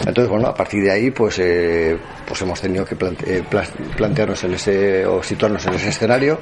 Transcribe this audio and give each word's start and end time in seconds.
Entonces, 0.00 0.28
bueno, 0.28 0.48
a 0.48 0.54
partir 0.54 0.82
de 0.82 0.90
ahí, 0.90 1.10
pues, 1.10 1.38
eh, 1.38 1.96
pues 2.26 2.42
hemos 2.42 2.60
tenido 2.60 2.84
que 2.84 2.96
plantearnos 2.96 4.44
en 4.44 4.54
ese, 4.54 5.06
o 5.06 5.22
situarnos 5.22 5.64
en 5.66 5.74
ese 5.74 5.88
escenario, 5.88 6.38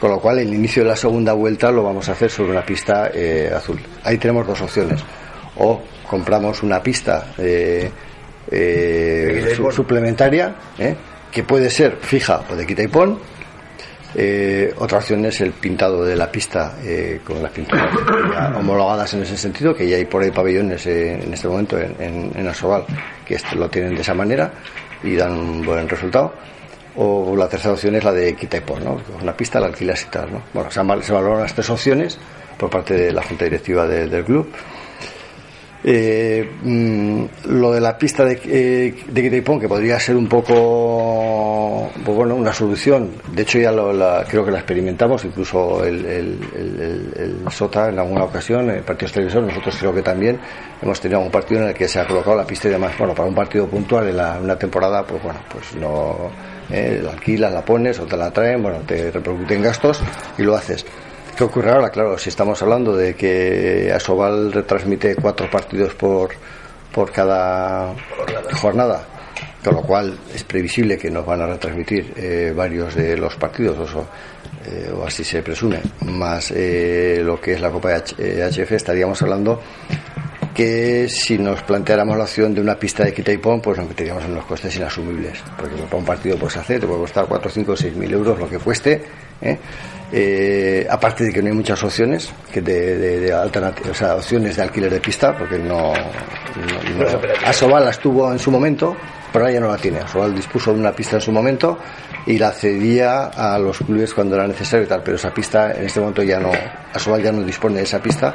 con 0.00 0.10
lo 0.10 0.20
cual 0.20 0.38
el 0.38 0.52
inicio 0.52 0.82
de 0.82 0.88
la 0.90 0.96
segunda 0.96 1.32
vuelta 1.32 1.70
lo 1.70 1.82
vamos 1.82 2.08
a 2.08 2.12
hacer 2.12 2.30
sobre 2.30 2.52
una 2.52 2.64
pista 2.64 3.10
azul. 3.54 3.78
Ahí 4.04 4.18
tenemos 4.18 4.46
dos 4.46 4.60
opciones. 4.62 5.00
O 5.56 5.80
compramos 6.08 6.62
una 6.62 6.82
pista 6.82 7.34
suplementaria, 9.70 10.54
que 11.30 11.42
puede 11.44 11.70
ser 11.70 11.98
fija 12.00 12.42
o 12.50 12.56
de 12.56 12.66
quita 12.66 12.82
y 12.82 12.88
pon, 12.88 13.18
eh, 14.14 14.72
otra 14.78 14.98
opción 14.98 15.24
es 15.26 15.40
el 15.40 15.52
pintado 15.52 16.04
de 16.04 16.16
la 16.16 16.30
pista 16.30 16.76
eh, 16.82 17.20
con 17.24 17.42
las 17.42 17.52
pinturas 17.52 17.94
homologadas 18.56 19.12
en 19.14 19.22
ese 19.22 19.36
sentido, 19.36 19.74
que 19.74 19.88
ya 19.88 19.96
hay 19.96 20.06
por 20.06 20.22
ahí 20.22 20.30
pabellones 20.30 20.86
eh, 20.86 21.22
en 21.22 21.32
este 21.32 21.48
momento 21.48 21.78
en, 21.78 21.94
en, 22.00 22.32
en 22.34 22.48
Asobal 22.48 22.84
que 23.24 23.34
este 23.34 23.56
lo 23.56 23.68
tienen 23.68 23.94
de 23.94 24.00
esa 24.00 24.14
manera 24.14 24.50
y 25.02 25.14
dan 25.14 25.32
un 25.32 25.64
buen 25.64 25.88
resultado. 25.88 26.32
O 27.00 27.36
la 27.36 27.48
tercera 27.48 27.74
opción 27.74 27.94
es 27.94 28.02
la 28.02 28.12
de 28.12 28.34
quita 28.34 28.56
y 28.56 28.60
pon, 28.60 28.82
¿no? 28.82 29.00
Una 29.22 29.36
pista 29.36 29.60
la 29.60 29.66
alquilas 29.66 30.02
y 30.02 30.06
tal, 30.06 30.32
¿no? 30.32 30.42
Bueno, 30.52 30.68
se, 30.68 30.80
se 31.02 31.12
valoran 31.12 31.42
las 31.42 31.54
tres 31.54 31.70
opciones 31.70 32.18
por 32.58 32.70
parte 32.70 32.94
de 32.94 33.12
la 33.12 33.22
junta 33.22 33.44
directiva 33.44 33.86
del 33.86 34.24
club 34.24 34.50
eh, 35.84 36.48
mm, 36.62 37.24
lo 37.50 37.72
de 37.72 37.80
la 37.80 37.96
pista 37.96 38.24
de, 38.24 38.40
eh, 38.44 38.94
de 39.06 39.30
que 39.30 39.68
podría 39.68 40.00
ser 40.00 40.16
un 40.16 40.28
poco, 40.28 41.90
pues 42.04 42.16
bueno, 42.16 42.34
una 42.34 42.52
solución. 42.52 43.12
De 43.32 43.42
hecho, 43.42 43.58
ya 43.58 43.70
lo, 43.70 43.92
creo 44.28 44.44
que 44.44 44.50
la 44.50 44.58
experimentamos, 44.58 45.24
incluso 45.24 45.84
el, 45.84 46.38
SOTA 47.50 47.90
en 47.90 47.98
alguna 47.98 48.24
ocasión, 48.24 48.70
en 48.70 48.82
partidos 48.82 49.12
televisores, 49.12 49.48
nosotros 49.48 49.76
creo 49.78 49.94
que 49.94 50.02
también 50.02 50.38
hemos 50.82 51.00
tenido 51.00 51.20
un 51.20 51.30
partido 51.30 51.62
en 51.62 51.68
el 51.68 51.74
que 51.74 51.88
se 51.88 52.00
ha 52.00 52.06
colocado 52.06 52.36
la 52.36 52.46
pista 52.46 52.68
y 52.68 52.72
demás. 52.72 52.92
Bueno, 52.98 53.14
para 53.14 53.28
un 53.28 53.34
partido 53.34 53.66
puntual 53.66 54.08
en 54.08 54.16
la, 54.16 54.38
una 54.42 54.58
temporada, 54.58 55.06
pues 55.06 55.22
bueno, 55.22 55.40
pues 55.50 55.74
no 55.76 56.30
eh, 56.70 57.00
la 57.02 57.12
alquilas, 57.12 57.52
la 57.52 57.64
pones 57.64 57.98
o 57.98 58.04
te 58.04 58.16
la 58.16 58.30
traen, 58.30 58.62
bueno, 58.62 58.80
te 58.86 59.10
repercuten 59.10 59.62
gastos 59.62 60.00
y 60.36 60.42
lo 60.42 60.54
haces. 60.54 60.84
¿Qué 61.38 61.44
ocurre 61.44 61.70
ahora? 61.70 61.90
Claro, 61.90 62.18
si 62.18 62.30
estamos 62.30 62.60
hablando 62.62 62.96
de 62.96 63.14
que 63.14 63.92
Asobal 63.94 64.52
retransmite 64.52 65.14
cuatro 65.14 65.48
partidos 65.48 65.94
por, 65.94 66.30
por 66.92 67.12
cada 67.12 67.94
jornada. 68.60 69.06
con 69.62 69.76
lo 69.76 69.82
cual 69.82 70.18
es 70.34 70.42
previsible 70.42 70.98
que 70.98 71.12
nos 71.12 71.24
van 71.24 71.42
a 71.42 71.46
retransmitir 71.46 72.12
eh, 72.16 72.52
varios 72.56 72.96
de 72.96 73.16
los 73.16 73.36
partidos, 73.36 73.94
o, 73.94 74.04
eh, 74.66 74.90
o, 74.92 75.06
así 75.06 75.22
se 75.22 75.40
presume, 75.40 75.80
más 76.06 76.50
eh, 76.50 77.22
lo 77.24 77.40
que 77.40 77.52
es 77.52 77.60
la 77.60 77.70
Copa 77.70 77.90
de 77.90 78.50
HF, 78.50 78.72
estaríamos 78.72 79.22
hablando 79.22 79.60
que 80.58 81.08
si 81.08 81.38
nos 81.38 81.62
planteáramos 81.62 82.16
la 82.16 82.24
opción 82.24 82.52
de 82.52 82.60
una 82.60 82.74
pista 82.74 83.04
de 83.04 83.14
quita 83.14 83.30
y 83.30 83.38
pon, 83.38 83.60
pues 83.60 83.78
nos 83.78 83.86
meteríamos 83.86 84.24
en 84.24 84.32
unos 84.32 84.44
costes 84.44 84.74
inasumibles, 84.74 85.38
porque 85.56 85.76
para 85.76 85.98
un 85.98 86.04
partido 86.04 86.36
puedes 86.36 86.56
hacer, 86.56 86.80
te 86.80 86.86
puede 86.88 86.98
costar 86.98 87.26
4, 87.28 87.48
5, 87.48 87.76
6 87.76 87.94
mil 87.94 88.12
euros 88.12 88.36
lo 88.36 88.50
que 88.50 88.58
cueste, 88.58 89.00
¿eh? 89.40 89.56
Eh, 90.10 90.84
aparte 90.90 91.22
de 91.22 91.32
que 91.32 91.40
no 91.42 91.46
hay 91.46 91.54
muchas 91.54 91.80
opciones 91.84 92.32
que 92.52 92.60
de, 92.60 93.20
de, 93.20 93.32
o 93.32 93.94
sea, 93.94 94.16
opciones 94.16 94.56
de 94.56 94.62
alquiler 94.62 94.90
de 94.90 95.00
pista 95.00 95.36
porque 95.38 95.60
no, 95.60 95.92
no, 95.92 97.04
no. 97.04 97.78
las 97.78 97.98
tuvo 98.00 98.32
en 98.32 98.38
su 98.40 98.50
momento 98.50 98.96
pero 99.32 99.44
ahora 99.44 99.54
ya 99.54 99.60
no 99.60 99.68
la 99.68 99.76
tiene 99.76 99.98
Asobal 99.98 100.34
dispuso 100.34 100.72
de 100.72 100.80
una 100.80 100.92
pista 100.92 101.16
en 101.16 101.22
su 101.22 101.30
momento 101.30 101.78
y 102.28 102.38
la 102.38 102.52
cedía 102.52 103.24
a 103.24 103.58
los 103.58 103.78
clubes 103.78 104.14
cuando 104.14 104.36
era 104.36 104.46
necesario 104.46 104.84
y 104.84 104.88
tal 104.88 105.02
pero 105.02 105.16
esa 105.16 105.32
pista 105.32 105.72
en 105.72 105.86
este 105.86 105.98
momento 105.98 106.22
ya 106.22 106.38
no 106.38 106.52
Asobal 106.92 107.22
ya 107.22 107.32
no 107.32 107.42
dispone 107.42 107.76
de 107.76 107.82
esa 107.82 108.00
pista 108.00 108.34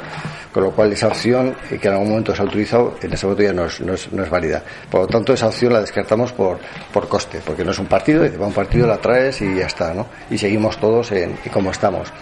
con 0.52 0.64
lo 0.64 0.70
cual 0.72 0.92
esa 0.92 1.08
opción 1.08 1.54
que 1.68 1.88
en 1.88 1.92
algún 1.92 2.08
momento 2.08 2.34
se 2.34 2.42
ha 2.42 2.44
utilizado 2.44 2.96
en 3.00 3.12
ese 3.12 3.26
momento 3.26 3.42
ya 3.42 3.52
no 3.52 3.66
es, 3.66 3.80
no 3.80 4.22
es, 4.22 4.30
válida 4.30 4.62
por 4.90 5.02
lo 5.02 5.06
tanto 5.06 5.32
esa 5.32 5.46
opción 5.46 5.72
la 5.72 5.80
descartamos 5.80 6.32
por, 6.32 6.58
por 6.92 7.08
coste 7.08 7.40
porque 7.44 7.64
no 7.64 7.70
es 7.70 7.78
un 7.78 7.86
partido 7.86 8.26
y 8.26 8.30
va 8.30 8.46
un 8.46 8.52
partido 8.52 8.86
la 8.86 8.98
traes 8.98 9.40
y 9.40 9.54
ya 9.56 9.66
está 9.66 9.94
¿no? 9.94 10.06
y 10.30 10.38
seguimos 10.38 10.78
todos 10.78 11.12
en, 11.12 11.36
como 11.52 11.70
estamos. 11.70 12.12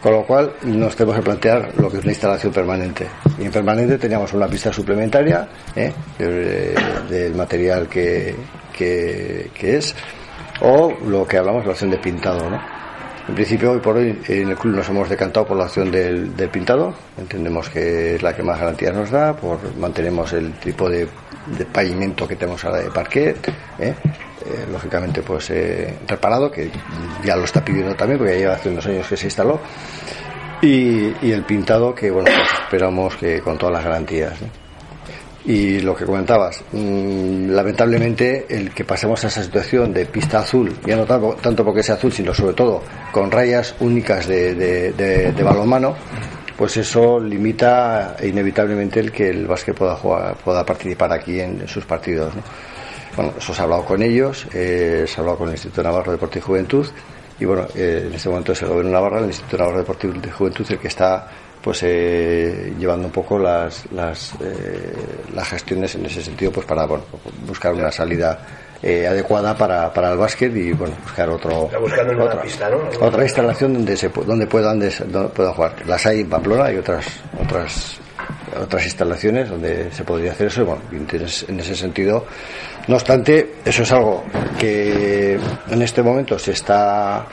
Con 0.00 0.12
lo 0.12 0.24
cual 0.24 0.54
nos 0.62 0.96
tenemos 0.96 1.16
que 1.16 1.22
plantear 1.22 1.72
lo 1.76 1.90
que 1.90 1.98
es 1.98 2.02
una 2.02 2.12
instalación 2.12 2.52
permanente. 2.52 3.06
Y 3.38 3.44
en 3.44 3.50
permanente 3.50 3.98
teníamos 3.98 4.32
una 4.32 4.46
pista 4.46 4.72
suplementaria 4.72 5.48
¿eh? 5.74 5.92
del 6.18 7.34
material 7.34 7.88
que, 7.88 8.34
que, 8.72 9.76
es, 9.76 9.94
o 10.60 10.92
lo 11.06 11.26
que 11.26 11.38
hablamos, 11.38 11.64
la 11.64 11.72
opción 11.72 11.90
de 11.90 11.98
pintado. 11.98 12.48
¿no? 12.50 12.60
En 13.28 13.34
principio, 13.34 13.72
hoy 13.72 13.80
por 13.80 13.96
hoy, 13.96 14.20
en 14.28 14.50
el 14.50 14.56
club 14.56 14.76
nos 14.76 14.88
hemos 14.88 15.08
decantado 15.08 15.46
por 15.46 15.56
la 15.56 15.66
del, 15.66 16.36
del 16.36 16.48
pintado. 16.48 16.94
Entendemos 17.16 17.68
que 17.68 18.16
es 18.16 18.22
la 18.22 18.34
que 18.34 18.42
más 18.42 18.58
garantías 18.58 18.94
nos 18.94 19.10
da, 19.10 19.34
por 19.34 19.58
mantenemos 19.76 20.32
el 20.32 20.52
tipo 20.54 20.88
de, 20.88 21.06
de 21.46 21.64
pavimento 21.66 22.26
que 22.26 22.36
tenemos 22.36 22.64
ahora 22.64 22.80
de 22.80 22.90
parquet. 22.90 23.48
¿eh? 23.78 23.94
Eh, 24.44 24.66
lógicamente 24.72 25.22
pues 25.22 25.50
eh, 25.50 25.98
reparado, 26.08 26.50
que 26.50 26.68
ya 27.24 27.36
lo 27.36 27.44
está 27.44 27.64
pidiendo 27.64 27.94
también, 27.94 28.18
porque 28.18 28.34
ya 28.34 28.38
lleva 28.40 28.54
hace 28.54 28.70
unos 28.70 28.84
años 28.86 29.06
que 29.06 29.16
se 29.16 29.26
instaló, 29.26 29.60
y, 30.60 31.30
el 31.30 31.44
pintado 31.44 31.94
que 31.94 32.10
bueno 32.10 32.30
pues 32.34 32.50
esperamos 32.64 33.16
que 33.16 33.40
con 33.40 33.56
todas 33.56 33.74
las 33.74 33.84
garantías. 33.84 34.34
Y 35.44 35.80
lo 35.80 35.94
que 35.96 36.04
comentabas, 36.04 36.62
mm, 36.70 37.50
lamentablemente 37.50 38.46
el 38.48 38.72
que 38.72 38.84
pasemos 38.84 39.24
a 39.24 39.26
esa 39.26 39.42
situación 39.42 39.92
de 39.92 40.06
pista 40.06 40.38
azul, 40.38 40.72
ya 40.86 40.94
no 40.94 41.04
tanto, 41.04 41.36
tanto 41.40 41.64
porque 41.64 41.82
sea 41.82 41.96
azul, 41.96 42.12
sino 42.12 42.32
sobre 42.32 42.54
todo 42.54 42.82
con 43.10 43.30
rayas 43.30 43.74
únicas 43.80 44.28
de, 44.28 45.34
balonmano, 45.42 45.96
pues 46.56 46.76
eso 46.76 47.18
limita 47.18 48.16
inevitablemente 48.22 49.00
el 49.00 49.10
que 49.10 49.30
el 49.30 49.46
básquet 49.46 49.74
pueda 49.74 49.96
jugar, 49.96 50.36
pueda 50.36 50.64
participar 50.64 51.12
aquí 51.12 51.40
en, 51.40 51.66
sus 51.66 51.84
partidos. 51.84 52.32
Bueno, 53.16 53.34
eso 53.36 53.52
se 53.52 53.60
ha 53.60 53.64
hablado 53.64 53.84
con 53.84 54.00
ellos, 54.00 54.46
eh, 54.54 55.04
se 55.08 55.16
ha 55.16 55.20
hablado 55.20 55.38
con 55.38 55.48
el 55.48 55.54
Instituto 55.54 55.82
Navarro 55.82 56.12
de 56.12 56.16
Deporte 56.16 56.38
y 56.38 56.42
Juventud 56.42 56.86
y 57.40 57.44
bueno, 57.44 57.66
eh, 57.74 58.04
en 58.06 58.14
este 58.14 58.28
momento 58.28 58.52
es 58.52 58.62
el 58.62 58.68
Gobierno 58.68 58.90
de 58.90 58.94
Navarra, 58.94 59.18
el 59.18 59.26
Instituto 59.26 59.58
Navarro 59.58 59.78
de 59.78 59.82
Deporte 59.82 60.06
y 60.06 60.30
Juventud 60.30 60.66
el 60.70 60.78
que 60.78 60.88
está 60.88 61.28
pues 61.62 61.82
eh, 61.82 62.72
llevando 62.78 63.06
un 63.06 63.12
poco 63.12 63.38
las 63.38 63.90
las, 63.92 64.34
las 65.34 65.48
gestiones 65.48 65.94
en 65.94 66.06
ese 66.06 66.22
sentido 66.22 66.50
pues 66.52 66.66
para 66.66 66.86
bueno, 66.86 67.04
buscar 67.46 67.72
una 67.72 67.90
salida 67.90 68.38
adecuada 68.82 69.56
para, 69.56 69.92
para 69.92 70.12
el 70.12 70.18
básquet 70.18 70.54
y 70.56 70.72
bueno 70.72 70.96
buscar 71.02 71.30
otro 71.30 71.70
otra, 71.80 72.42
pista, 72.42 72.68
¿no? 72.68 73.06
otra 73.06 73.22
instalación 73.22 73.74
donde 73.74 73.96
se 73.96 74.08
donde 74.08 74.46
puedan 74.46 74.80
donde 74.80 75.28
puedan 75.28 75.54
jugar 75.54 75.86
las 75.86 76.04
hay 76.04 76.20
en 76.20 76.28
Pamplona 76.28 76.72
y 76.72 76.78
otras 76.78 77.06
otras 77.40 78.00
otras 78.60 78.84
instalaciones 78.84 79.48
donde 79.48 79.90
se 79.92 80.04
podría 80.04 80.32
hacer 80.32 80.48
eso. 80.48 80.64
Bueno, 80.64 80.82
en 80.90 81.60
ese 81.60 81.74
sentido, 81.74 82.26
no 82.88 82.96
obstante, 82.96 83.54
eso 83.64 83.82
es 83.82 83.92
algo 83.92 84.24
que 84.58 85.38
en 85.68 85.82
este 85.82 86.02
momento 86.02 86.38
se 86.38 86.52
está 86.52 87.26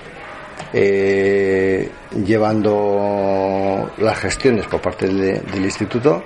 eh, 0.73 1.89
llevando 2.25 3.91
las 3.97 4.17
gestiones 4.19 4.67
por 4.67 4.81
parte 4.81 5.07
del 5.07 5.63
instituto 5.63 6.23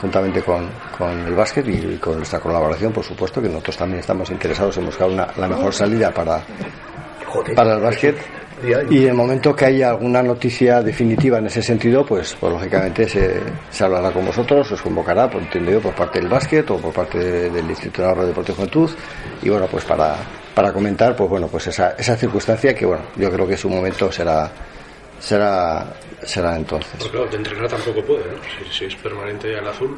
juntamente 0.00 0.42
con, 0.42 0.66
el 1.26 1.34
básquet 1.34 1.66
y 1.68 1.96
con 1.98 2.16
nuestra 2.16 2.40
colaboración, 2.40 2.92
por 2.92 3.04
supuesto, 3.04 3.42
que 3.42 3.48
nosotros 3.48 3.76
también 3.76 4.00
estamos 4.00 4.30
interesados 4.30 4.76
en 4.78 4.86
buscar 4.86 5.08
una, 5.08 5.28
la 5.36 5.46
mejor 5.46 5.74
salida 5.74 6.10
para, 6.10 6.42
para 7.54 7.74
el 7.74 7.80
básquet. 7.80 8.16
Y 8.90 9.02
en 9.02 9.08
el 9.08 9.14
momento 9.14 9.54
que 9.54 9.64
haya 9.66 9.90
alguna 9.90 10.22
noticia 10.22 10.82
definitiva 10.82 11.38
en 11.38 11.46
ese 11.46 11.62
sentido, 11.62 12.04
pues, 12.04 12.36
pues 12.38 12.52
lógicamente 12.52 13.08
se, 13.08 13.40
se 13.70 13.84
hablará 13.84 14.10
con 14.10 14.26
vosotros, 14.26 14.70
os 14.70 14.82
convocará, 14.82 15.30
por 15.30 15.40
entendido, 15.40 15.80
por 15.80 15.94
parte 15.94 16.20
del 16.20 16.28
básquet 16.28 16.70
o 16.70 16.76
por 16.76 16.92
parte 16.92 17.18
del 17.18 17.70
Instituto 17.70 18.14
de 18.14 18.26
Deporte 18.26 18.52
y 18.52 18.54
Juventud. 18.54 18.90
Y 19.42 19.48
bueno, 19.48 19.66
pues 19.66 19.84
para, 19.84 20.16
para 20.54 20.72
comentar, 20.72 21.16
pues 21.16 21.30
bueno, 21.30 21.48
pues 21.48 21.66
esa, 21.68 21.92
esa 21.92 22.16
circunstancia 22.16 22.74
que 22.74 22.86
bueno, 22.86 23.04
yo 23.16 23.30
creo 23.30 23.46
que 23.46 23.56
su 23.56 23.68
momento 23.68 24.10
será 24.10 24.50
será 25.18 25.86
será 26.24 26.56
entonces. 26.56 26.92
Pues 26.98 27.10
claro, 27.10 27.26
de 27.26 27.36
entrenar 27.36 27.68
tampoco 27.68 28.02
puede, 28.02 28.24
¿no? 28.24 28.38
Si, 28.64 28.78
si 28.78 28.84
es 28.86 28.96
permanente 28.96 29.56
al 29.58 29.68
azul, 29.68 29.96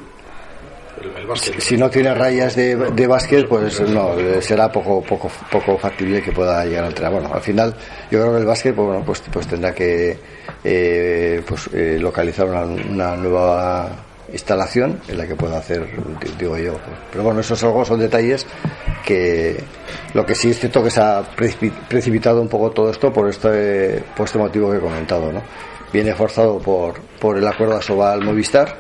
si, 1.58 1.76
no 1.76 1.91
tiene 1.91 2.14
rayas 2.14 2.54
de, 2.54 2.76
de 2.76 3.06
básquet, 3.06 3.48
pues 3.48 3.80
no, 3.80 4.15
será 4.41 4.71
poco, 4.71 5.03
poco, 5.03 5.30
poco 5.50 5.78
factible 5.78 6.22
que 6.22 6.32
pueda 6.32 6.65
llegar 6.65 6.84
a 6.84 6.88
entrenar. 6.88 7.12
Bueno, 7.12 7.30
al 7.32 7.41
final, 7.41 7.74
yo 8.10 8.21
creo 8.21 8.32
que 8.32 8.38
el 8.38 8.47
básquet, 8.47 8.74
pues, 8.74 8.86
bueno, 8.86 9.03
pues, 9.04 9.22
pues 9.32 9.47
tendrá 9.47 9.74
que 9.74 10.18
eh, 10.62 11.42
pues, 11.47 11.68
eh, 11.72 11.98
localizar 12.00 12.47
una, 12.47 13.16
nueva 13.16 13.91
instalación 14.32 15.00
en 15.09 15.18
la 15.18 15.27
que 15.27 15.34
pueda 15.34 15.59
hacer, 15.59 15.88
digo 16.38 16.56
yo. 16.59 16.74
Pero 17.10 17.24
bueno, 17.24 17.41
esos 17.41 17.62
algo 17.65 17.84
son 17.84 17.98
detalles 17.98 18.47
que 19.04 19.63
lo 20.15 20.25
que 20.25 20.34
sí 20.34 20.51
es 20.51 20.59
cierto 20.59 20.83
que 20.83 20.91
se 20.91 21.01
ha 21.01 21.22
precipitado 21.89 22.41
un 22.41 22.49
poco 22.49 22.71
todo 22.71 22.91
esto 22.91 23.13
por 23.13 23.28
este, 23.28 24.03
por 24.16 24.27
este 24.27 24.39
motivo 24.39 24.71
que 24.71 24.78
he 24.78 24.81
comentado, 24.81 25.33
¿no? 25.33 25.43
Viene 25.93 26.15
forzado 26.15 26.59
por, 26.59 27.01
por 27.19 27.37
el 27.37 27.47
acuerdo 27.47 27.77
Asobal 27.77 28.22
Movistar 28.22 28.77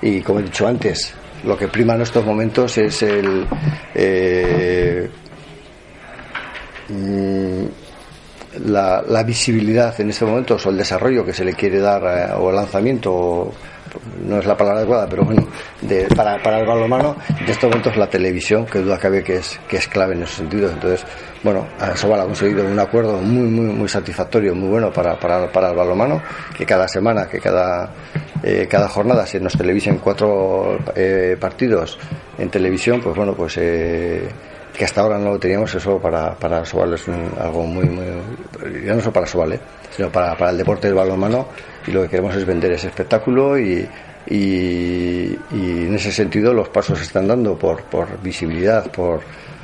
y 0.00 0.20
como 0.20 0.40
he 0.40 0.44
dicho 0.44 0.66
antes, 0.66 1.14
lo 1.44 1.56
que 1.56 1.68
prima 1.68 1.94
en 1.94 2.02
estos 2.02 2.24
momentos 2.24 2.78
es 2.78 3.02
el 3.02 3.46
eh, 3.94 5.08
mm, 6.88 7.64
la, 8.66 9.22
visibilidad 9.24 9.98
en 10.00 10.10
este 10.10 10.24
momento 10.24 10.56
o 10.62 10.70
el 10.70 10.76
desarrollo 10.76 11.24
que 11.24 11.32
se 11.32 11.44
le 11.44 11.54
quiere 11.54 11.80
dar 11.80 12.02
eh, 12.04 12.32
o 12.38 12.50
el 12.50 12.56
lanzamiento 12.56 13.52
no 14.26 14.38
es 14.38 14.46
la 14.46 14.56
palabra 14.56 14.80
adecuada, 14.80 15.06
pero 15.08 15.24
bueno, 15.24 15.46
de, 15.80 16.06
para, 16.14 16.42
para 16.42 16.60
el 16.60 16.66
balonmano, 16.66 17.16
de 17.44 17.52
estos 17.52 17.68
momentos 17.70 17.96
la 17.96 18.08
televisión, 18.08 18.66
que 18.66 18.80
duda 18.80 18.98
cabe 18.98 19.22
que 19.22 19.36
es, 19.36 19.58
que 19.68 19.76
es 19.76 19.88
clave 19.88 20.14
en 20.14 20.22
esos 20.22 20.36
sentidos. 20.36 20.72
Entonces, 20.72 21.04
bueno, 21.42 21.66
Sobal 21.94 22.20
ha 22.20 22.24
conseguido 22.24 22.64
un 22.64 22.78
acuerdo 22.78 23.18
muy, 23.18 23.48
muy, 23.48 23.66
muy 23.66 23.88
satisfactorio, 23.88 24.54
muy 24.54 24.68
bueno 24.68 24.92
para, 24.92 25.18
para, 25.18 25.50
para 25.50 25.70
el 25.70 25.76
balonmano, 25.76 26.22
que 26.56 26.64
cada 26.64 26.88
semana, 26.88 27.26
que 27.26 27.40
cada, 27.40 27.90
eh, 28.42 28.66
cada 28.68 28.88
jornada 28.88 29.26
se 29.26 29.40
nos 29.40 29.52
televisen 29.52 29.98
cuatro 29.98 30.78
eh, 30.94 31.36
partidos 31.38 31.98
en 32.38 32.50
televisión, 32.50 33.00
pues 33.02 33.16
bueno, 33.16 33.34
pues 33.34 33.56
eh, 33.58 34.28
que 34.76 34.84
hasta 34.84 35.00
ahora 35.00 35.18
no 35.18 35.30
lo 35.30 35.38
teníamos, 35.38 35.72
eso 35.74 35.98
para, 35.98 36.34
para 36.34 36.64
Sobal 36.64 36.94
es 36.94 37.08
algo 37.08 37.64
muy, 37.64 37.86
muy, 37.86 38.04
ya 38.84 38.94
no 38.94 39.00
solo 39.00 39.12
para 39.12 39.26
Sobal, 39.26 39.58
sino 39.90 40.10
para, 40.10 40.36
para 40.36 40.50
el 40.50 40.58
deporte 40.58 40.88
del 40.88 40.96
balonmano 40.96 41.46
y 41.86 41.92
lo 41.92 42.02
que 42.02 42.08
queremos 42.08 42.34
es 42.34 42.44
vender 42.44 42.72
ese 42.72 42.88
espectáculo 42.88 43.56
y, 43.56 43.88
y, 44.26 45.38
en 45.52 45.94
ese 45.94 46.10
sentido 46.10 46.52
los 46.52 46.68
pasos 46.70 46.98
se 46.98 47.04
están 47.04 47.28
dando 47.28 47.56
por, 47.56 47.84
por 47.84 48.20
visibilidad, 48.20 48.90
por, 48.90 49.20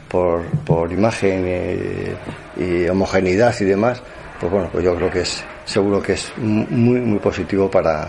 por, 0.09 0.43
por 0.65 0.93
imagen 0.93 1.43
eh, 1.45 2.15
y 2.57 2.89
homogeneidad 2.89 3.55
y 3.59 3.65
demás, 3.65 4.01
pues 4.39 4.53
bueno, 4.53 4.69
pues 4.71 4.85
yo 4.85 4.95
creo 4.95 5.11
que 5.11 5.23
es 5.23 5.45
seguro 5.65 6.01
que 6.01 6.13
es 6.13 6.33
muy 6.39 7.01
muy 7.01 7.19
positivo 7.19 7.69
para, 7.69 8.09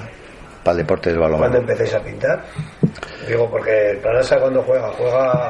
para 0.64 0.74
el 0.74 0.78
deporte 0.78 1.10
del 1.10 1.20
balón. 1.20 1.40
¿Cuándo 1.40 1.58
empecéis 1.58 1.96
a 1.96 2.00
pintar? 2.00 2.44
Digo, 3.28 3.50
porque 3.50 3.92
el 3.92 3.98
Planasa 3.98 4.40
cuando 4.40 4.62
juega, 4.62 4.92
juega 4.98 5.50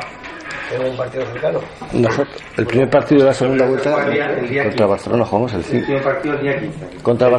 en 0.74 0.86
un 0.86 0.98
partido 0.98 1.26
cercano. 1.26 1.60
Nosotros, 1.94 2.44
el 2.58 2.66
primer 2.66 2.90
partido 2.90 3.22
de 3.22 3.28
la 3.28 3.34
segunda 3.34 3.66
vuelta 3.68 4.06
contra 4.64 4.86
Barcelona 4.86 5.26
jugamos 5.26 5.54
el 5.54 5.64
5. 5.64 5.92
El 5.92 6.02
partido 6.02 6.36
el 6.36 6.42
día 6.42 6.60
15. 6.60 7.02
Contra, 7.02 7.30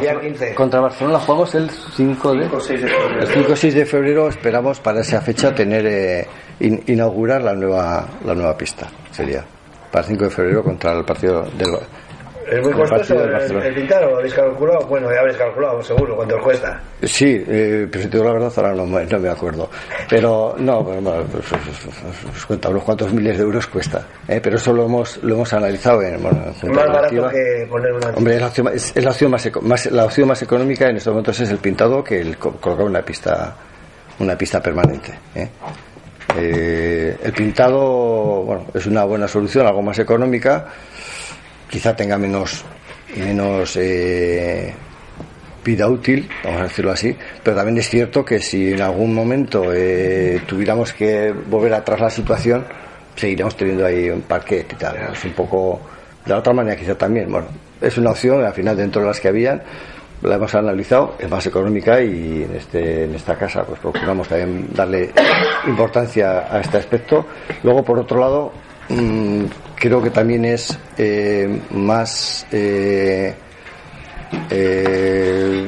contra 0.55 0.79
Barcelona 0.81 1.19
jugamos 1.19 1.55
el 1.55 1.69
5 1.69 2.33
de, 2.33 2.43
5 2.43 2.59
6 2.59 2.81
de 2.81 2.87
febrero. 2.87 3.21
el 3.21 3.27
5 3.27 3.55
6 3.55 3.75
de 3.75 3.85
febrero 3.85 4.29
esperamos 4.29 4.79
para 4.79 5.01
esa 5.01 5.21
fecha 5.21 5.53
tener 5.53 5.85
eh, 5.85 6.27
in, 6.59 6.83
inaugurar 6.87 7.41
la 7.41 7.53
nueva 7.53 8.07
la 8.25 8.33
nueva 8.33 8.57
pista 8.57 8.87
sería 9.11 9.43
para 9.91 10.05
el 10.05 10.09
5 10.11 10.23
de 10.25 10.29
febrero 10.29 10.63
contra 10.63 10.93
el 10.93 11.05
partido 11.05 11.43
del 11.57 11.77
¿Es 12.53 12.61
muy 12.61 12.73
costoso 12.73 13.23
el, 13.23 13.63
el, 13.63 13.73
pintar 13.73 14.03
o 14.05 14.17
habéis 14.17 14.33
calculado? 14.33 14.85
Bueno, 14.85 15.11
ya 15.11 15.21
habéis 15.21 15.37
calculado, 15.37 15.81
seguro, 15.81 16.15
cuánto 16.15 16.35
os 16.35 16.43
cuesta. 16.43 16.81
Sí, 17.01 17.43
eh, 17.47 17.87
pero 17.89 18.03
si 18.03 18.09
te 18.09 18.17
digo 18.17 18.29
la 18.29 18.33
verdad, 18.33 18.53
ahora 18.57 18.75
no, 18.75 18.85
no 18.85 19.19
me 19.19 19.29
acuerdo. 19.29 19.69
Pero 20.07 20.55
no, 20.59 20.85
pues, 20.85 20.99
pues, 21.31 22.35
os 22.35 22.45
cuenta 22.45 22.69
unos 22.69 22.83
cuantos 22.83 23.11
miles 23.11 23.37
de 23.37 23.43
euros 23.43 23.65
cuesta. 23.67 24.05
¿eh? 24.27 24.39
Pero 24.41 24.57
eso 24.57 24.71
lo 24.71 24.85
hemos, 24.85 25.23
lo 25.23 25.33
hemos 25.35 25.51
analizado 25.53 26.01
en, 26.03 26.21
bueno, 26.21 26.53
Más 26.63 26.87
barato 26.87 27.29
que 27.29 27.65
poner 27.67 27.91
una. 27.93 28.09
Hombre, 28.09 28.35
es 28.35 28.41
la 28.41 28.47
opción, 28.47 28.67
es, 28.73 28.95
es 28.95 29.03
la, 29.03 29.11
opción 29.11 29.31
más, 29.31 29.49
más, 29.61 29.85
la 29.87 30.05
opción 30.05 30.27
más 30.27 30.41
económica 30.43 30.89
en 30.89 30.97
estos 30.97 31.11
momentos 31.11 31.39
es 31.39 31.49
el 31.49 31.57
pintado 31.57 32.03
que 32.03 32.21
el 32.21 32.37
colocar 32.37 32.85
una 32.85 33.01
pista, 33.01 33.55
una 34.19 34.37
pista 34.37 34.61
permanente. 34.61 35.11
¿eh? 35.33 35.49
Eh, 36.37 37.17
el 37.23 37.33
pintado, 37.33 38.43
bueno, 38.43 38.65
es 38.73 38.85
una 38.85 39.03
buena 39.03 39.27
solución, 39.27 39.65
algo 39.67 39.81
más 39.81 39.97
económica 39.99 40.67
quizá 41.73 41.95
tenga 41.95 42.19
menos 42.19 42.63
menos 43.17 43.75
eh, 43.77 44.71
vida 45.65 45.87
útil, 45.87 46.29
vamos 46.43 46.61
a 46.61 46.63
decirlo 46.65 46.91
así, 46.91 47.17
pero 47.41 47.55
también 47.55 47.79
es 47.79 47.89
cierto 47.89 48.23
que 48.23 48.37
si 48.37 48.73
en 48.73 48.81
algún 48.81 49.11
momento 49.11 49.73
eh, 49.73 50.41
tuviéramos 50.45 50.93
que 50.93 51.31
volver 51.31 51.73
atrás 51.73 51.99
la 51.99 52.09
situación, 52.11 52.63
seguiremos 53.15 53.57
teniendo 53.57 53.87
ahí 53.87 54.07
un 54.07 54.21
parque 54.21 54.67
y 54.69 54.75
tal. 54.75 54.97
Es 55.13 55.25
un 55.25 55.31
poco 55.31 55.81
de 56.23 56.31
la 56.31 56.37
otra 56.37 56.53
manera 56.53 56.75
quizá 56.75 56.95
también. 56.95 57.31
Bueno, 57.31 57.47
es 57.81 57.97
una 57.97 58.11
opción, 58.11 58.45
al 58.45 58.53
final 58.53 58.77
dentro 58.77 59.01
de 59.01 59.07
las 59.07 59.19
que 59.19 59.29
habían, 59.29 59.63
la 60.21 60.35
hemos 60.35 60.53
analizado, 60.53 61.15
es 61.17 61.27
más 61.27 61.43
económica 61.47 61.99
y 62.01 62.43
en, 62.43 62.55
este, 62.55 63.05
en 63.05 63.15
esta 63.15 63.35
casa 63.35 63.63
pues 63.63 63.79
procuramos 63.79 64.27
también 64.27 64.67
darle 64.75 65.09
importancia 65.65 66.45
a 66.55 66.59
este 66.59 66.77
aspecto. 66.77 67.25
Luego, 67.63 67.83
por 67.83 67.97
otro 67.97 68.19
lado, 68.19 68.51
mmm, 68.89 69.45
creo 69.83 70.01
que 70.01 70.11
también 70.11 70.45
es 70.45 70.79
eh, 70.97 71.59
más 71.71 72.47
eh, 72.53 73.33
eh, 74.49 75.67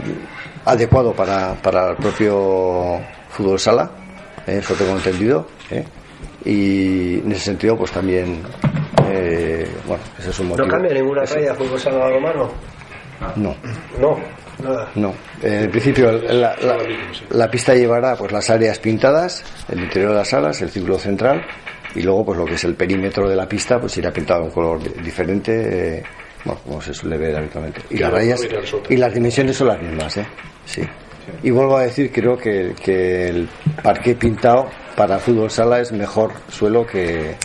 adecuado 0.63 1.11
para, 1.11 1.53
para 1.55 1.89
el 1.91 1.97
propio 1.97 3.01
fútbol 3.27 3.59
sala, 3.59 3.91
eh, 4.47 4.59
eso 4.59 4.73
tengo 4.75 4.93
entendido, 4.95 5.45
eh, 5.69 5.83
y 6.45 7.15
en 7.19 7.31
ese 7.33 7.41
sentido 7.41 7.77
pues 7.77 7.91
también 7.91 8.41
eh, 9.09 9.67
bueno 9.85 10.01
ese 10.17 10.29
es 10.29 10.39
un 10.39 10.47
motivo. 10.47 10.65
¿No 10.65 10.71
cambia 10.71 10.93
ninguna 10.93 11.25
raya 11.25 11.53
fútbol 11.53 11.77
sala 11.79 12.09
romano? 12.09 12.51
no. 13.35 13.53
No 13.99 14.17
Nada. 14.63 14.89
no. 14.95 15.13
En 15.43 15.69
principio 15.69 16.13
la, 16.13 16.55
la, 16.55 16.77
la 17.31 17.51
pista 17.51 17.75
llevará 17.75 18.15
pues 18.15 18.31
las 18.31 18.49
áreas 18.49 18.79
pintadas 18.79 19.43
el 19.67 19.81
interior 19.81 20.11
de 20.11 20.17
las 20.19 20.29
salas 20.29 20.61
el 20.61 20.69
círculo 20.69 20.97
central 20.97 21.45
y 21.95 22.01
luego 22.01 22.25
pues 22.25 22.37
lo 22.37 22.45
que 22.45 22.55
es 22.55 22.63
el 22.63 22.75
perímetro 22.75 23.27
de 23.29 23.35
la 23.35 23.47
pista 23.47 23.79
pues 23.79 23.97
irá 23.97 24.11
pintado 24.11 24.41
de 24.41 24.47
un 24.47 24.51
color 24.53 25.01
diferente 25.01 25.97
eh, 25.97 26.03
bueno, 26.43 26.61
como 26.63 26.81
se 26.81 26.93
suele 26.93 27.17
ver 27.17 27.35
habitualmente 27.35 27.81
y 27.89 27.97
las 27.97 28.11
rayas 28.11 28.47
y 28.89 28.97
las 28.97 29.13
dimensiones 29.13 29.55
son 29.55 29.67
las 29.67 29.81
mismas 29.81 30.17
¿eh? 30.17 30.27
sí. 30.65 30.81
y 31.43 31.51
vuelvo 31.51 31.77
a 31.77 31.83
decir 31.83 32.11
creo 32.11 32.37
que, 32.37 32.73
que 32.83 33.29
el 33.29 33.49
parque 33.81 34.15
pintado 34.15 34.67
para 34.95 35.19
fútbol 35.19 35.49
sala 35.49 35.79
es 35.79 35.91
mejor 35.91 36.31
suelo 36.49 36.85
que, 36.85 37.35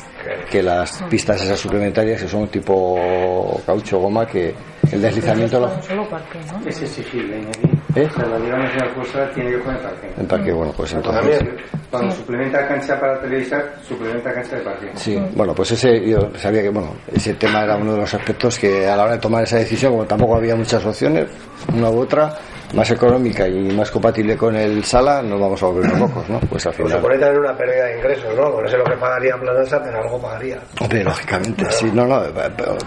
que 0.51 0.63
las 0.63 1.03
pistas 1.09 1.43
esas 1.43 1.59
suplementarias 1.59 2.23
que 2.23 2.29
son 2.29 2.49
tipo 2.49 3.61
caucho 3.67 3.99
goma 3.99 4.27
que 4.27 4.55
el 4.93 5.03
deslizamiento 5.03 5.61
lo... 5.61 5.83
solo 5.83 6.09
parque, 6.09 6.39
¿no? 6.51 6.69
Es 6.69 6.83
exigible. 6.83 7.47
¿Eh? 7.95 8.09
O 8.09 8.15
sea, 8.15 8.27
la 8.27 8.39
Liga 8.39 8.59
Nacional 8.59 8.91
Futsal 8.95 9.31
tiene 9.33 9.51
que 9.51 9.59
poner 9.59 9.81
parque. 9.81 10.11
en 10.17 10.27
parque 10.27 10.53
bueno 10.53 10.73
pues 10.77 10.93
entonces 10.93 11.45
Cuando 11.91 12.15
suplementa 12.15 12.69
cancha 12.69 13.01
para 13.01 13.21
televisar, 13.21 13.75
suplementa 13.83 14.33
cancha 14.33 14.57
de 14.57 14.63
parque. 14.63 14.91
Sí, 14.95 15.21
bueno, 15.35 15.55
pues 15.55 15.73
ese 15.73 16.09
yo 16.09 16.31
sabía 16.37 16.63
que 16.63 16.69
bueno, 16.69 16.95
ese 17.13 17.35
tema 17.35 17.65
era 17.65 17.77
uno 17.77 17.95
de 17.95 18.01
los 18.01 18.15
aspectos 18.15 18.59
que 18.59 18.89
a 18.89 18.97
la 18.97 19.05
hora 19.05 19.13
de 19.15 19.19
tomar 19.19 19.43
esa 19.43 19.57
decisión, 19.57 19.93
como 19.93 20.05
tampoco 20.05 20.37
había 20.37 20.55
muchas 20.55 20.85
opciones, 20.85 21.27
una 21.75 21.91
u 21.91 22.01
otra, 22.01 22.33
más 22.75 22.91
económica 22.91 23.49
y 23.49 23.73
más 23.73 23.91
compatible 23.91 24.37
con 24.37 24.55
el 24.57 24.85
sala, 24.85 25.23
nos 25.23 25.41
vamos 25.41 25.63
a 25.63 25.67
volver 25.67 25.99
locos, 25.99 26.29
¿no? 26.29 26.39
Pues 26.41 26.67
al 26.67 26.73
Pues 26.73 26.87
final. 26.87 27.01
supone 27.01 27.19
también 27.19 27.41
una 27.43 27.57
pérdida 27.57 27.85
de 27.87 27.97
ingresos, 27.99 28.37
¿no? 28.37 28.61
No 28.61 28.69
sé 28.69 28.77
lo 28.77 28.85
que 28.85 28.97
pagaría 28.97 29.37
Planasa, 29.37 29.83
pero 29.83 30.03
algo 30.03 30.21
pagaría. 30.21 30.59
Hombre, 30.81 31.03
lógicamente, 31.05 31.65
sí, 31.71 31.91
no, 31.93 32.07
no. 32.07 32.23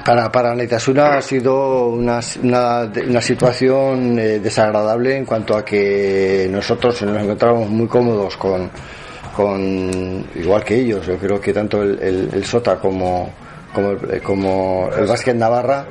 Para, 0.06 0.32
para 0.32 0.56
Neitasuna 0.56 1.18
ha 1.18 1.22
sido 1.22 1.88
una, 1.88 2.20
una, 2.42 2.92
una 3.08 3.22
situación 3.22 4.18
eh, 4.20 4.40
desagradable 4.40 5.18
en 5.18 5.26
cuanto 5.26 5.58
a 5.58 5.66
que 5.66 6.48
nosotros 6.50 7.02
nos 7.04 7.22
encontrábamos 7.22 7.70
muy 7.70 7.88
cómodos 7.88 8.38
con, 8.38 8.70
con 9.36 10.26
igual 10.36 10.64
que 10.64 10.76
ellos. 10.76 11.06
Yo 11.06 11.18
creo 11.18 11.42
que 11.42 11.54
tanto 11.54 11.82
el, 11.82 12.00
el, 12.02 12.30
el 12.34 12.46
Sota 12.46 12.78
como, 12.78 13.30
como, 13.74 13.92
el- 13.92 14.22
como 14.22 14.90
el 14.98 15.06
Básquet 15.08 15.36
Navarra 15.36 15.86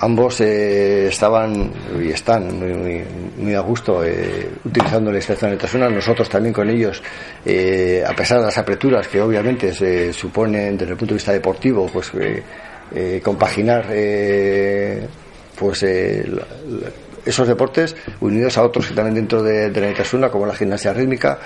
ambos 0.00 0.40
eh, 0.40 1.08
estaban 1.08 1.72
y 2.02 2.08
están 2.10 2.58
muy, 2.58 2.72
muy, 2.74 3.04
muy 3.36 3.54
a 3.54 3.60
gusto 3.60 4.04
eh, 4.04 4.48
utilizando 4.64 5.10
la 5.12 5.18
estación 5.18 5.58
de 5.58 5.90
nosotros 5.90 6.28
también 6.28 6.52
con 6.52 6.68
ellos, 6.70 7.02
eh, 7.44 8.02
a 8.06 8.12
pesar 8.14 8.38
de 8.40 8.46
las 8.46 8.58
aperturas 8.58 9.08
que 9.08 9.20
obviamente 9.20 9.72
se 9.72 10.12
suponen 10.12 10.76
desde 10.76 10.92
el 10.92 10.98
punto 10.98 11.14
de 11.14 11.18
vista 11.18 11.32
deportivo, 11.32 11.86
pues 11.92 12.10
eh, 12.20 12.42
eh, 12.94 13.20
compaginar 13.22 13.86
eh, 13.90 15.06
pues 15.58 15.82
la- 15.82 15.88
la- 15.88 16.90
esos 17.26 17.46
deportes 17.46 17.94
unidos 18.20 18.56
a 18.56 18.62
otros 18.62 18.86
que 18.88 18.94
también 18.94 19.16
dentro 19.16 19.42
de, 19.42 19.68
de 19.70 19.80
la 19.82 19.90
Itasuna, 19.90 20.30
como 20.30 20.46
la 20.46 20.54
gimnasia 20.54 20.94
rítmica, 20.94 21.38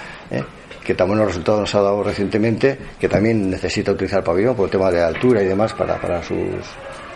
que 0.84 0.94
tan 0.94 1.08
buenos 1.08 1.26
resultados 1.26 1.60
nos 1.60 1.74
ha 1.74 1.80
dado 1.80 2.04
recientemente, 2.04 2.78
que 3.00 3.08
también 3.08 3.50
necesita 3.50 3.90
utilizar 3.90 4.18
el 4.20 4.24
pabellón 4.24 4.54
por 4.54 4.66
el 4.66 4.70
tema 4.70 4.92
de 4.92 5.00
altura 5.02 5.42
y 5.42 5.46
demás 5.46 5.72
para, 5.72 6.00
para 6.00 6.22
sus 6.22 6.36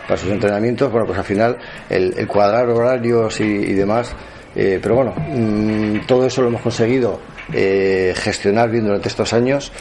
para 0.07 0.17
sus 0.21 0.31
entrenamientos, 0.31 0.91
bueno, 0.91 1.07
pues 1.07 1.19
al 1.19 1.25
final 1.25 1.59
el, 1.89 2.15
el 2.17 2.27
cuadrar 2.27 2.69
horarios 2.69 3.41
y, 3.41 3.75
demás, 3.75 4.15
eh, 4.55 4.79
pero 4.81 4.97
bueno, 4.97 5.15
mm, 5.17 6.07
todo 6.07 6.27
eso 6.27 6.43
lo 6.43 6.49
hemos 6.49 6.63
conseguido 6.63 7.21
eh, 7.53 8.13
gestionar 8.17 8.71
bien 8.71 8.85
durante 8.85 9.09
estos 9.09 9.33
años 9.33 9.73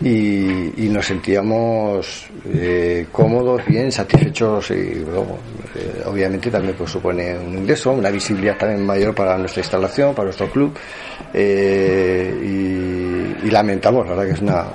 y, 0.00 0.88
nos 0.90 1.06
sentíamos 1.06 2.26
eh, 2.52 3.06
cómodos, 3.12 3.64
bien, 3.66 3.90
satisfechos 3.90 4.70
y 4.70 4.74
eh, 4.74 5.04
obviamente 6.04 6.50
también 6.50 6.74
pues 6.76 6.90
supone 6.90 7.38
un 7.38 7.56
ingreso, 7.58 7.92
una 7.92 8.10
visibilidad 8.10 8.58
también 8.58 8.84
mayor 8.84 9.14
para 9.14 9.38
nuestra 9.38 9.60
instalación, 9.60 10.14
para 10.14 10.24
nuestro 10.26 10.50
club 10.50 10.76
y, 11.34 13.11
y 13.42 13.50
lamentamos, 13.50 14.06
la 14.06 14.14
verdad 14.14 14.26
que 14.26 14.32
es 14.32 14.40
una, 14.40 14.66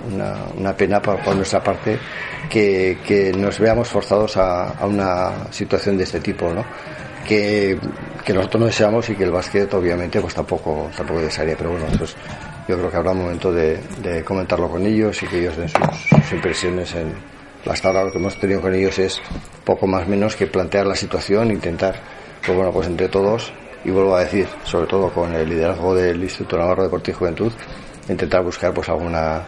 una, 0.58 0.76
pena 0.76 1.02
por, 1.02 1.36
nuestra 1.36 1.64
parte 1.64 1.98
que, 2.50 3.00
que 3.06 3.32
nos 3.34 3.60
veamos 3.60 3.88
forzados 3.88 4.38
a, 4.38 4.76
una 4.86 5.52
situación 5.52 5.98
de 5.98 6.04
este 6.04 6.20
tipo, 6.20 6.50
¿no? 6.54 6.66
que, 7.26 7.78
que 8.24 8.34
nosotros 8.34 8.60
no 8.62 8.66
deseamos 8.68 9.10
y 9.10 9.16
que 9.16 9.24
el 9.26 9.32
básquet 9.32 9.74
obviamente 9.74 10.22
pues 10.22 10.34
tampoco 10.34 10.90
tampoco 10.96 11.20
desearía 11.20 11.58
pero 11.58 11.72
bueno 11.72 11.86
eso 11.88 12.06
es- 12.06 12.16
yo 12.70 12.78
creo 12.78 12.90
que 12.92 12.98
habrá 12.98 13.12
un 13.12 13.20
momento 13.24 13.52
de, 13.52 13.80
comentarlo 14.26 14.70
con 14.70 14.86
ellos 14.86 15.22
y 15.24 15.28
que 15.28 15.40
ellos 15.40 15.56
den 15.58 15.68
sus, 15.70 16.10
sus 16.10 16.32
impresiones 16.34 16.94
en 16.96 17.14
hasta 17.70 17.90
ahora 17.90 18.06
lo 18.06 18.12
que 18.12 18.18
hemos 18.18 18.40
tenido 18.40 18.62
con 18.62 18.74
ellos 18.74 18.98
es 19.00 19.22
poco 19.66 19.88
más 19.88 20.08
menos 20.08 20.36
que 20.38 20.48
plantear 20.48 20.86
la 20.86 20.96
situación 20.96 21.52
intentar 21.52 21.96
pues 22.46 22.56
bueno 22.58 22.72
pues 22.72 22.88
entre 22.88 23.10
todos 23.10 23.52
y 23.86 23.92
vuelvo 23.92 24.16
a 24.16 24.22
decir, 24.22 24.48
sobre 24.66 24.88
todo 24.88 25.10
con 25.12 25.34
el 25.34 25.48
liderazgo 25.48 25.96
del 25.96 26.22
Instituto 26.22 26.58
Navarro 26.58 26.82
de 26.84 26.88
Deporte 26.88 27.12
y 27.12 27.14
Juventud, 27.14 27.52
intentar 28.10 28.44
buscar 28.44 28.74
pues 28.74 28.90
alguna 28.90 29.44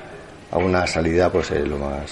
alguna 0.52 0.88
salida 0.88 1.32
pues 1.32 1.52
eh, 1.52 1.66
lo 1.66 1.78
más 1.78 2.12